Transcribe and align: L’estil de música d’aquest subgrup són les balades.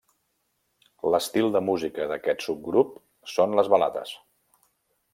L’estil 1.15 1.51
de 1.57 1.61
música 1.69 2.09
d’aquest 2.13 2.43
subgrup 2.49 2.99
són 3.37 3.57
les 3.61 3.73
balades. 3.75 4.19